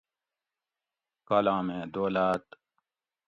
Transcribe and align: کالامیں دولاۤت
کالامیں 1.27 1.83
دولاۤت 1.93 2.45